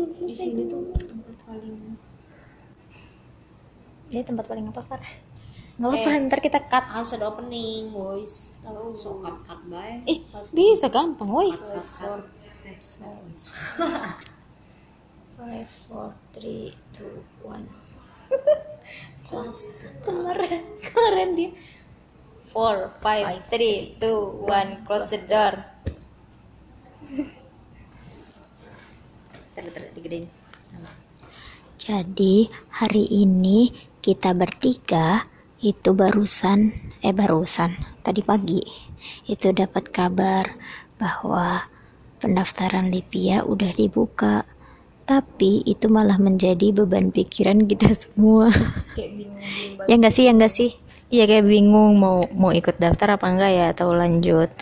[0.00, 0.96] belum di selesai sini dulu.
[0.96, 1.76] tuh tempat paling
[4.10, 5.12] Ini tempat paling apa Farah?
[5.80, 6.84] Nggak apa-apa, ntar kita cut.
[6.92, 11.52] harus ada opening boys tahu so cut cut by Eh, bisa gampang, woi.
[11.52, 12.24] cut cut
[15.40, 17.64] Five, four, three, two, one.
[20.04, 21.50] Kemarin, kemarin dia.
[22.52, 24.84] Four, five, three, two, one.
[24.84, 25.54] Close the door.
[29.56, 30.26] Tadi tadi digedein.
[31.76, 33.68] Jadi hari ini
[34.00, 35.28] kita bertiga
[35.60, 36.72] itu barusan
[37.04, 38.64] eh barusan tadi pagi
[39.28, 40.56] itu dapat kabar
[40.96, 41.68] bahwa
[42.20, 44.44] pendaftaran Lipia udah dibuka.
[45.08, 48.52] Tapi itu malah menjadi beban pikiran kita semua.
[48.94, 50.70] Kayak bingung bingung ya enggak sih ya enggak sih?
[51.10, 54.52] Iya kayak bingung mau mau ikut daftar apa enggak ya atau lanjut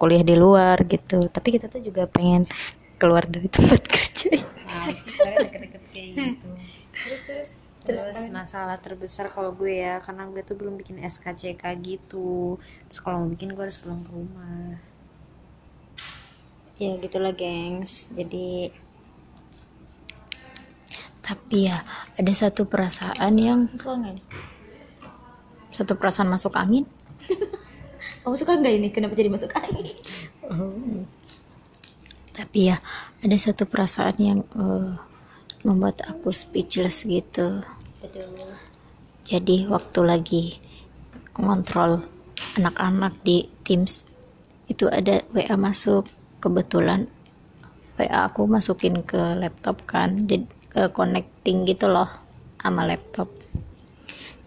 [0.00, 1.20] kuliah di luar gitu.
[1.28, 2.48] Tapi kita tuh juga pengen
[2.98, 4.42] keluar dari tempat kerja.
[4.66, 6.48] Nah sih saya deket-deket kayak gitu.
[6.92, 7.48] Terus terus
[7.86, 12.58] terus masalah terbesar kalau gue ya karena gue tuh belum bikin SKCK gitu.
[12.90, 14.76] Terus kalau mau bikin gue harus pulang ke rumah.
[16.76, 18.10] Ya gitulah gengs.
[18.12, 18.74] Jadi
[21.22, 21.84] tapi ya
[22.16, 24.16] ada satu perasaan yang masuk angin
[25.78, 26.82] satu perasaan masuk angin.
[28.26, 28.88] Kamu suka nggak ini?
[28.90, 29.94] Kenapa jadi masuk angin?
[30.42, 31.06] Tapi
[32.58, 32.76] ya
[33.22, 34.92] ada satu perasaan yang eh,
[35.62, 37.62] membuat aku speechless gitu.
[39.28, 40.42] Jadi waktu lagi
[41.38, 42.02] ngontrol
[42.58, 44.08] anak-anak di Teams
[44.66, 46.08] itu ada WA masuk.
[46.38, 47.06] Kebetulan
[47.98, 52.08] WA aku masukin ke laptop kan jadi ke connecting gitu loh
[52.58, 53.30] sama laptop.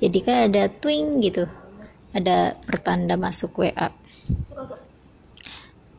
[0.01, 1.45] Jadi kan ada twing gitu
[2.11, 3.87] ada pertanda masuk WA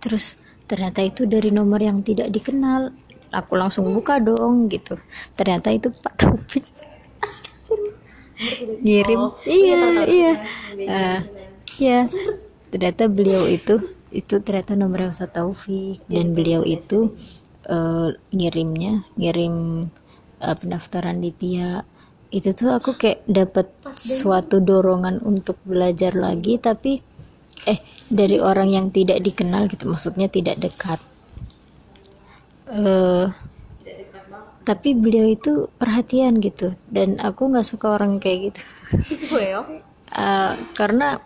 [0.03, 0.37] terus
[0.73, 2.97] ternyata itu dari nomor yang tidak dikenal.
[3.29, 4.97] Aku langsung buka dong gitu.
[5.37, 6.65] Ternyata itu Pak Taufik
[8.83, 9.21] ngirim.
[9.45, 10.33] Iya iya
[11.79, 12.01] iya.
[12.73, 16.01] ternyata beliau itu itu ternyata nomor Elsa Taufik.
[16.09, 17.13] Dan beliau itu
[17.69, 19.89] eh, ngirimnya ngirim
[20.41, 21.85] eh, pendaftaran di PIA.
[22.33, 27.05] Itu tuh aku kayak dapat suatu dorongan untuk belajar lagi tapi
[27.69, 27.79] eh
[28.13, 31.01] dari orang yang tidak dikenal gitu maksudnya tidak dekat.
[32.73, 33.27] Eh
[34.63, 38.63] tapi beliau itu perhatian gitu dan aku nggak suka orang kayak gitu.
[40.13, 41.17] Eh, karena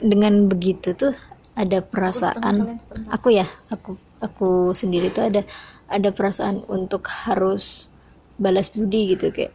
[0.00, 1.14] dengan begitu tuh
[1.54, 2.80] ada perasaan
[3.12, 5.42] aku ya aku aku sendiri tuh ada
[5.86, 7.92] ada perasaan untuk harus
[8.40, 9.52] balas budi gitu kayak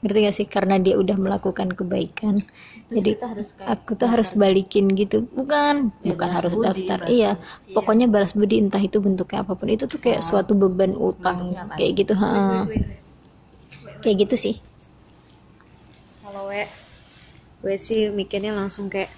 [0.00, 0.46] ngerti gak sih?
[0.48, 2.40] Karena dia udah melakukan kebaikan.
[2.90, 3.20] Jadi
[3.64, 5.28] aku tuh harus balikin gitu.
[5.30, 5.92] Bukan.
[6.02, 7.06] Bukan harus daftar.
[7.06, 7.36] iya.
[7.70, 9.68] pokoknya balas budi entah itu bentuknya apa pun.
[9.70, 11.54] Itu tuh kayak suatu beban utang.
[11.76, 12.64] Kayak gitu ha.
[14.00, 14.54] Kayak gitu sih.
[16.24, 16.64] Kalau we
[17.60, 19.12] we sih mikirnya langsung kayak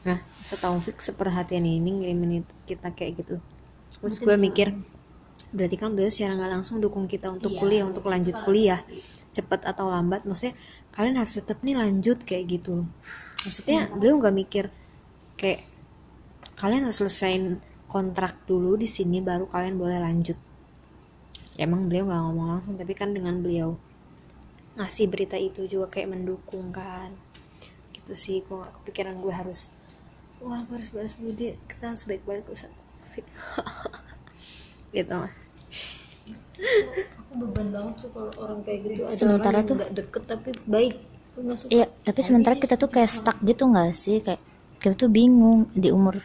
[0.00, 3.36] nah Taufik seperhatian ini ngirimin kita kayak gitu.
[4.00, 4.74] Terus gue mikir
[5.50, 8.78] berarti kan beliau secara nggak langsung dukung kita untuk kuliah untuk lanjut kuliah
[9.30, 10.58] cepat atau lambat maksudnya
[10.90, 12.86] kalian harus tetap nih lanjut kayak gitu.
[13.46, 14.64] Maksudnya beliau nggak mikir
[15.38, 15.64] kayak
[16.58, 20.38] kalian harus selesaiin kontrak dulu di sini baru kalian boleh lanjut.
[21.54, 23.78] Ya, emang beliau nggak ngomong langsung tapi kan dengan beliau
[24.78, 27.14] ngasih berita itu juga kayak mendukung kan.
[27.94, 29.70] Gitu sih gue gak kepikiran gue harus
[30.40, 33.26] wah gue harus balas budi kita harus baik-baik Taufik
[34.96, 35.14] gitu.
[35.14, 35.32] lah
[36.60, 40.48] aku beban banget tuh kalau orang kayak gitu ada Sementara orang tuh- nggak deket tapi
[40.64, 40.94] baik
[41.30, 44.16] tuh nggak suka Iya, tapi sementara kita tuh kayak stuck gitu nggak sih?
[44.20, 44.40] Kayak
[44.78, 46.20] kita tuh bingung di umur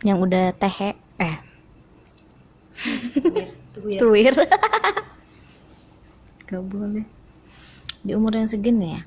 [0.00, 1.36] yang udah tehe eh
[3.98, 4.34] tuir.
[6.48, 7.04] Gak boleh.
[8.00, 9.04] Di umur yang segini ya.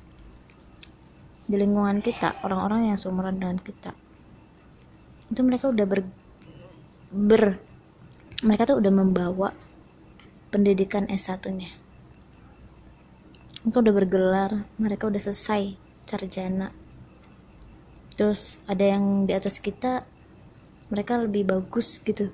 [1.42, 3.90] Di lingkungan kita, orang-orang yang seumuran dengan kita.
[5.26, 6.06] Itu mereka udah ber
[7.10, 7.58] ber
[8.40, 9.48] mereka tuh udah membawa
[10.52, 11.72] pendidikan S1-nya.
[13.64, 16.76] Mereka udah bergelar, mereka udah selesai sarjana.
[18.12, 20.04] Terus ada yang di atas kita,
[20.92, 22.28] mereka lebih bagus gitu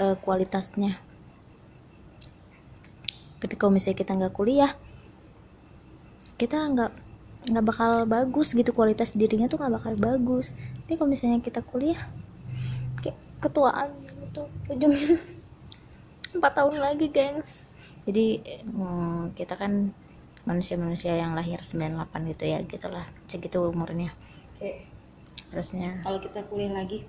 [0.00, 0.96] eh, kualitasnya.
[3.36, 4.72] Tapi kalau misalnya kita nggak kuliah,
[6.40, 6.92] kita nggak
[7.40, 10.56] nggak bakal bagus gitu kualitas dirinya tuh nggak bakal bagus.
[10.88, 12.00] Tapi kalau misalnya kita kuliah,
[13.04, 13.92] kayak ketuaan
[14.24, 15.20] gitu ujungnya
[16.36, 17.66] empat tahun lagi gengs.
[18.06, 19.92] Jadi hmm, kita kan
[20.48, 23.06] manusia-manusia yang lahir 98 gitu ya gitulah.
[23.28, 24.10] Segitu umurnya.
[24.56, 24.88] Kayak
[25.50, 26.00] harusnya.
[26.02, 27.04] Kalau kita kuliah lagi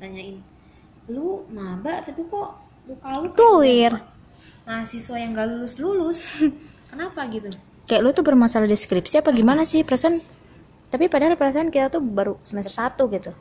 [0.00, 0.40] tanyain
[1.10, 2.54] lu maba tapi kok
[2.86, 3.92] muka lu tuir
[4.62, 6.18] mahasiswa yang gak lulus lulus.
[6.90, 7.50] Kenapa gitu?
[7.90, 9.82] Kayak lu tuh bermasalah di skripsi apa gimana sih?
[9.82, 10.18] Perasaan
[10.90, 13.32] tapi padahal perasaan kita tuh baru semester 1 gitu.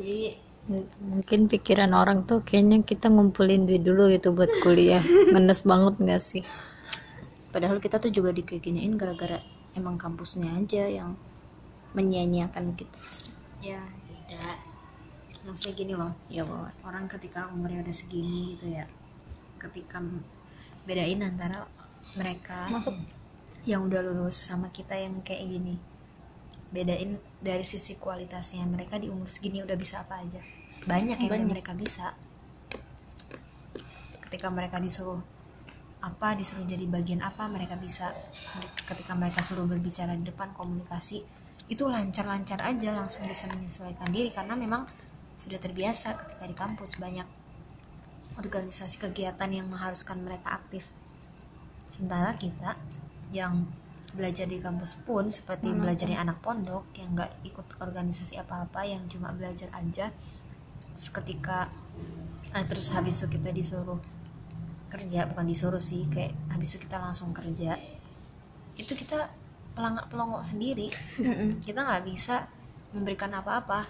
[0.00, 0.32] Jadi
[1.00, 5.00] mungkin pikiran orang tuh kayaknya kita ngumpulin duit dulu gitu buat kuliah.
[5.32, 6.42] Ngenes banget gak sih?
[7.50, 9.40] Padahal kita tuh juga dikeginiin gara-gara
[9.74, 11.16] emang kampusnya aja yang
[11.96, 12.98] menyia-nyiakan gitu.
[13.64, 13.82] Ya
[14.30, 14.70] tidak
[15.42, 18.84] maksudnya gini loh ya bahwa orang ketika umurnya udah segini gitu ya
[19.56, 19.98] ketika
[20.84, 21.64] bedain antara
[22.14, 22.68] mereka
[23.64, 25.76] yang udah lulus sama kita yang kayak gini
[26.70, 28.62] bedain dari sisi kualitasnya.
[28.66, 30.40] Mereka di umur segini udah bisa apa aja.
[30.86, 32.14] Banyak yang udah mereka bisa.
[34.26, 35.18] Ketika mereka disuruh
[36.00, 38.14] apa disuruh jadi bagian apa mereka bisa.
[38.86, 41.22] Ketika mereka suruh berbicara di depan komunikasi
[41.70, 44.30] itu lancar-lancar aja langsung bisa menyesuaikan diri.
[44.30, 44.86] Karena memang
[45.34, 47.26] sudah terbiasa ketika di kampus banyak
[48.38, 50.88] organisasi kegiatan yang mengharuskan mereka aktif.
[51.90, 52.78] Sementara kita
[53.34, 53.66] yang
[54.14, 59.06] belajar di kampus pun seperti belajar di anak pondok yang nggak ikut organisasi apa-apa yang
[59.06, 60.10] cuma belajar aja.
[60.94, 61.70] Terus ketika
[62.50, 64.00] nah, terus habis itu kita disuruh
[64.90, 67.78] kerja bukan disuruh sih kayak habis itu kita langsung kerja
[68.74, 69.30] itu kita
[69.78, 70.90] pelangak pelongok sendiri
[71.66, 72.50] kita nggak bisa
[72.90, 73.86] memberikan apa-apa.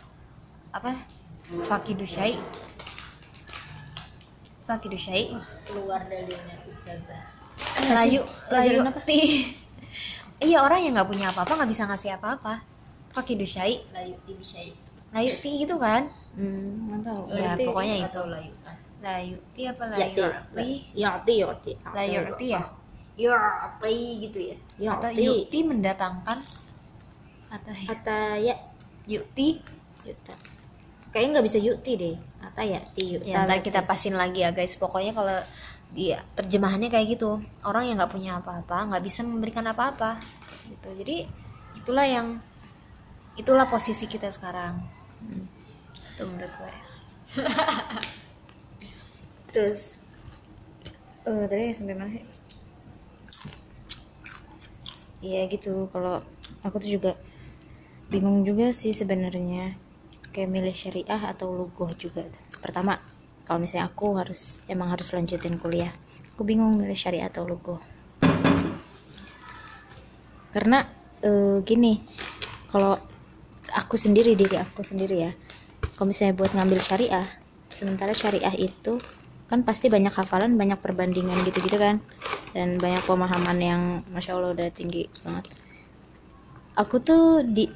[0.70, 0.92] Apa?
[1.66, 2.36] Fakidu syai
[4.70, 5.34] fakidu syai
[5.66, 7.26] keluar darinya ustazah.
[7.90, 8.22] Layu
[8.54, 8.86] layu.
[9.02, 9.18] ti
[10.40, 12.64] iya orang yang nggak punya apa-apa nggak bisa ngasih apa-apa.
[13.12, 13.84] Fakidu syai?
[13.92, 14.72] Layu tibi syai.
[15.12, 16.08] Layu ti gitu kan?
[16.34, 17.22] Hmm nggak tahu.
[17.30, 18.06] Iya pokoknya itu.
[18.08, 18.76] atau layu ah.
[19.00, 20.20] layu ti apa ya layu ti.
[20.56, 22.46] Ti ya ti ya ti.
[22.48, 22.62] Ya?
[23.20, 23.36] Ya
[23.68, 24.56] apa gitu ya?
[24.80, 25.24] Ya atau ti.
[25.28, 26.38] Yukti mendatangkan?
[27.52, 28.56] Atau kata ya.
[29.04, 29.60] Yukti
[30.06, 30.34] yuta.
[31.10, 32.16] Kayaknya nggak bisa yuti deh.
[32.40, 34.78] Kata ya ti yuta ya ntar kita pasin lagi ya guys.
[34.78, 35.36] Pokoknya kalau
[35.90, 37.42] dia terjemahannya kayak gitu.
[37.66, 40.22] Orang yang nggak punya apa-apa nggak bisa memberikan apa-apa
[40.70, 40.88] gitu.
[40.94, 41.16] Jadi
[41.78, 42.38] itulah yang
[43.34, 44.78] itulah posisi kita sekarang.
[46.14, 46.74] Itu menurut gue.
[49.50, 49.98] Terus
[51.26, 52.24] eh tadi sampai mana sih?
[55.20, 55.90] Iya gitu.
[55.90, 56.22] Kalau
[56.62, 57.12] aku tuh juga
[58.08, 59.74] bingung juga sih sebenarnya.
[60.30, 62.22] Kayak milih syariah atau lugoh juga
[62.62, 63.02] pertama
[63.44, 65.92] kalau misalnya aku harus emang harus lanjutin kuliah.
[66.34, 67.80] Aku bingung milih syariah atau lugoh
[70.50, 70.82] karena
[71.22, 72.02] eh, gini
[72.70, 72.98] kalau
[73.70, 75.32] aku sendiri diri aku sendiri ya
[75.94, 77.26] kalau misalnya buat ngambil syariah
[77.70, 78.98] sementara syariah itu
[79.46, 81.98] kan pasti banyak hafalan banyak perbandingan gitu-gitu kan
[82.54, 85.46] dan banyak pemahaman yang masya allah udah tinggi banget.
[86.78, 87.66] Aku tuh di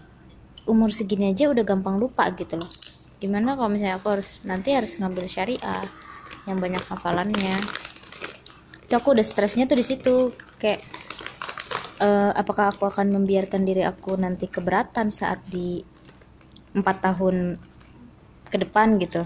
[0.66, 2.70] umur segini aja udah gampang lupa gitu loh
[3.18, 5.86] gimana kalau misalnya aku harus nanti harus ngambil syariah
[6.44, 7.56] yang banyak hafalannya.
[8.84, 10.16] Itu aku udah stresnya tuh di situ.
[10.60, 10.84] Kayak
[12.00, 15.80] eh, apakah aku akan membiarkan diri aku nanti keberatan saat di
[16.76, 17.56] empat tahun
[18.52, 19.24] ke depan gitu?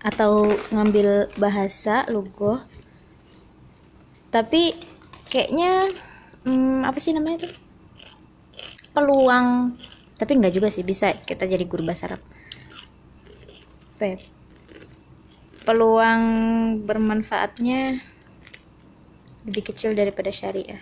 [0.00, 2.62] Atau ngambil bahasa lugo
[4.36, 4.76] tapi
[5.32, 5.86] kayaknya
[6.44, 7.52] hmm, apa sih namanya tuh?
[8.92, 9.80] Peluang.
[10.16, 12.20] Tapi nggak juga sih bisa kita jadi guru bahasa Arab
[13.96, 14.20] Pep
[15.66, 16.22] peluang
[16.86, 17.98] bermanfaatnya
[19.50, 20.78] lebih kecil daripada syariah.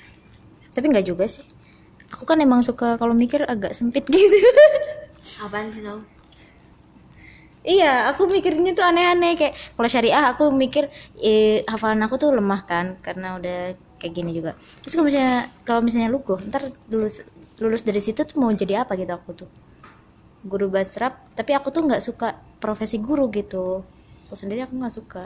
[0.76, 1.44] Tapi nggak juga sih.
[2.12, 4.38] Aku kan emang suka kalau mikir agak sempit gitu.
[5.44, 6.04] Apaan sih Nau?
[7.64, 9.40] Iya, aku mikirnya tuh aneh-aneh.
[9.40, 14.37] Kayak kalau syariah aku mikir eh, hafalan aku tuh lemah kan karena udah kayak gini
[14.37, 14.52] juga.
[14.85, 17.25] Terus kalau misalnya kalau misalnya lugu, ntar lulus
[17.56, 19.49] lulus dari situ tuh mau jadi apa gitu aku tuh
[20.44, 23.80] guru bahasa Arab, tapi aku tuh nggak suka profesi guru gitu.
[24.28, 25.24] Aku sendiri aku nggak suka.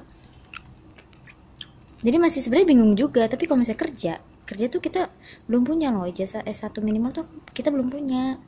[1.98, 4.12] Jadi masih sebenarnya bingung juga, tapi kalau misalnya kerja,
[4.46, 5.10] kerja tuh kita
[5.44, 8.40] belum punya loh ijazah S1 minimal tuh kita belum punya.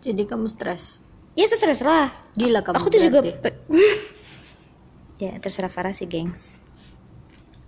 [0.00, 0.96] jadi kamu stres
[1.36, 2.08] Ya stres lah.
[2.32, 3.52] gila kamu aku tuh juga berarti.
[5.22, 6.56] ya terserah Farah sih gengs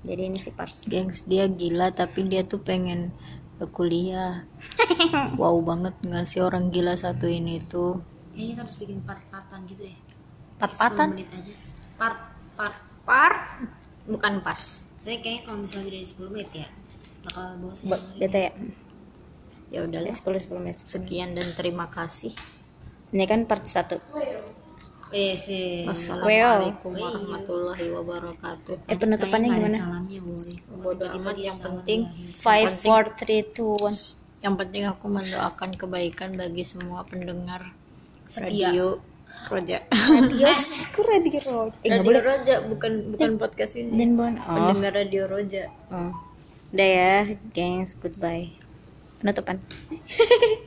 [0.03, 3.13] jadi ini si pars gengs dia gila tapi dia tuh pengen
[3.71, 4.49] kuliah
[5.41, 8.01] wow banget nggak sih orang gila satu ini tuh
[8.33, 9.99] Kayaknya kita harus bikin part-partan gitu deh.
[10.57, 11.09] Part-partan?
[11.13, 11.53] 10 menit aja.
[12.01, 12.19] Part,
[12.57, 12.77] part.
[13.05, 13.33] par
[14.07, 16.69] bukan pas Soalnya kayaknya kalau misalnya dari 10 menit ya
[17.23, 17.87] bakal bosan.
[17.91, 18.53] buat beta ya
[19.73, 22.35] ya udah lah 10 10 menit sekian dan terima kasih
[23.15, 23.99] ini kan part 1
[25.13, 25.85] Eh sih.
[25.85, 30.57] wassalamualaikum warahmatullahi wabarakatuh eh penutupannya gimana Salamnya boleh.
[30.75, 32.01] bodoh amat yang penting
[32.41, 37.71] 5 4 3 2 1 yang penting aku mendoakan kebaikan bagi semua pendengar
[38.27, 38.73] Setia.
[38.73, 38.87] radio
[39.45, 40.63] Roja Radios
[41.11, 41.77] radio Roja.
[41.79, 42.23] Eh, radio boleh.
[42.23, 44.35] Roja bukan bukan podcast ini Dan bon.
[44.39, 44.73] Oh.
[44.73, 46.13] pendengar radio Roja oh.
[46.73, 47.17] Udah ya,
[47.53, 48.49] gengs, goodbye.
[49.19, 49.61] Penutupan.